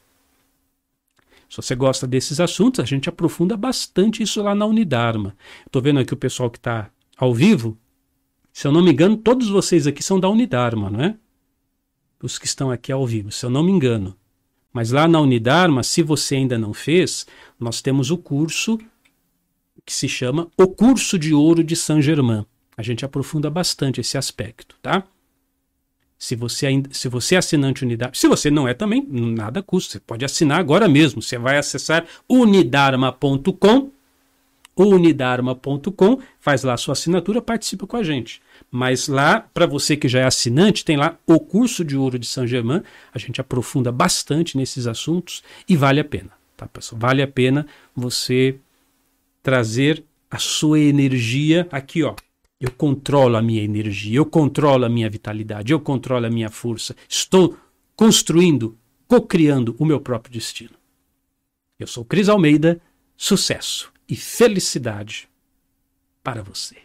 Se 1.52 1.58
você 1.58 1.76
gosta 1.76 2.08
desses 2.08 2.40
assuntos, 2.40 2.80
a 2.80 2.86
gente 2.86 3.10
aprofunda 3.10 3.58
bastante 3.58 4.24
isso 4.24 4.42
lá 4.42 4.56
na 4.56 4.66
Unidarma. 4.66 5.36
Estou 5.66 5.82
vendo 5.82 6.00
aqui 6.00 6.14
o 6.14 6.18
pessoal 6.18 6.50
que 6.50 6.58
está 6.58 6.90
ao 7.18 7.34
vivo. 7.34 7.78
Se 8.54 8.66
eu 8.66 8.72
não 8.72 8.82
me 8.82 8.90
engano, 8.90 9.18
todos 9.18 9.50
vocês 9.50 9.86
aqui 9.86 10.02
são 10.02 10.18
da 10.18 10.30
Unidarma, 10.30 10.90
não 10.90 11.02
é? 11.02 11.18
Os 12.24 12.40
que 12.40 12.46
estão 12.46 12.72
aqui 12.72 12.90
ao 12.90 13.06
vivo, 13.06 13.34
se 13.34 13.46
eu 13.46 13.50
não 13.50 13.64
me 13.64 13.72
engano. 13.72 14.16
Mas 14.72 14.92
lá 14.92 15.10
na 15.10 15.20
Unidarma, 15.20 15.84
se 15.84 16.02
você 16.02 16.38
ainda 16.38 16.58
não 16.58 16.74
fez, 16.74 17.28
nós 17.60 17.82
temos 17.82 18.12
o 18.12 18.18
curso 18.18 18.80
que 19.86 19.94
se 19.94 20.08
chama 20.08 20.48
O 20.56 20.70
Curso 20.70 21.20
de 21.20 21.34
Ouro 21.34 21.66
de 21.66 21.76
Saint 21.76 22.02
Germain. 22.02 22.46
A 22.78 22.82
gente 22.82 23.04
aprofunda 23.04 23.50
bastante 23.50 24.00
esse 24.00 24.18
aspecto, 24.18 24.78
tá? 24.82 25.04
Se 26.22 26.36
você, 26.36 26.68
ainda, 26.68 26.88
se 26.94 27.10
você 27.10 27.34
é 27.34 27.40
assinante 27.40 27.84
unidade, 27.84 28.16
se 28.16 28.28
você 28.28 28.52
não 28.52 28.68
é 28.68 28.76
também, 28.76 29.04
nada 29.10 29.64
custa. 29.64 29.94
Você 29.94 30.00
pode 30.00 30.24
assinar 30.24 30.60
agora 30.60 30.88
mesmo. 30.88 31.20
Você 31.20 31.36
vai 31.36 31.58
acessar 31.58 32.06
unidarma.com, 32.30 33.90
unidarma.com, 34.78 36.20
faz 36.40 36.62
lá 36.62 36.76
a 36.76 36.78
sua 36.78 36.92
assinatura, 36.92 37.42
participa 37.42 37.88
com 37.88 37.98
a 37.98 38.04
gente. 38.04 38.40
Mas 38.70 39.08
lá, 39.08 39.40
para 39.52 39.66
você 39.66 39.98
que 39.98 40.08
já 40.08 40.20
é 40.20 40.24
assinante, 40.26 40.86
tem 40.86 40.96
lá 40.96 41.18
o 41.26 41.40
curso 41.40 41.84
de 41.84 41.98
ouro 41.98 42.20
de 42.20 42.28
Saint 42.28 42.48
Germain. 42.48 42.84
A 43.12 43.18
gente 43.18 43.42
aprofunda 43.42 43.92
bastante 43.92 44.56
nesses 44.56 44.86
assuntos 44.86 45.42
e 45.68 45.76
vale 45.76 46.00
a 46.00 46.06
pena, 46.06 46.30
tá, 46.56 46.68
pessoal? 46.68 47.02
Vale 47.02 47.24
a 47.24 47.28
pena 47.28 47.66
você 47.96 48.60
trazer 49.42 50.04
a 50.30 50.38
sua 50.38 50.80
energia 50.80 51.68
aqui, 51.72 52.04
ó 52.04 52.14
eu 52.62 52.72
controlo 52.72 53.36
a 53.36 53.42
minha 53.42 53.64
energia, 53.64 54.18
eu 54.18 54.26
controlo 54.26 54.86
a 54.86 54.90
minha 54.90 55.10
vitalidade, 55.10 55.74
eu 55.74 55.80
controlo 55.80 56.28
a 56.28 56.30
minha 56.30 56.50
força. 56.50 56.96
Estou 57.10 57.58
construindo, 57.96 58.78
co-criando 59.08 59.76
o 59.80 59.86
meu 59.86 60.00
próprio 60.00 60.32
destino. 60.32 60.76
Eu 61.80 61.88
sou 61.88 62.06
Cris 62.06 62.30
Almeida, 62.30 62.80
sucesso 63.18 63.92
e 64.08 64.16
felicidade 64.16 65.28
para 66.24 66.44
você. 66.44 66.78